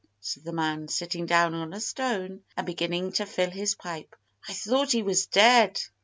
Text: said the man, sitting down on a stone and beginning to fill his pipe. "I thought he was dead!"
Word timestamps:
said 0.19 0.43
the 0.43 0.51
man, 0.51 0.87
sitting 0.87 1.27
down 1.27 1.53
on 1.53 1.73
a 1.73 1.79
stone 1.79 2.41
and 2.57 2.65
beginning 2.65 3.11
to 3.11 3.23
fill 3.23 3.51
his 3.51 3.75
pipe. 3.75 4.15
"I 4.49 4.53
thought 4.53 4.91
he 4.93 5.03
was 5.03 5.27
dead!" 5.27 5.79